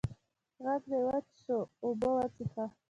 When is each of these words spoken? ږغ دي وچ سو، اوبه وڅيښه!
ږغ 0.65 0.81
دي 0.89 0.97
وچ 1.07 1.27
سو، 1.43 1.57
اوبه 1.83 2.09
وڅيښه! 2.17 2.65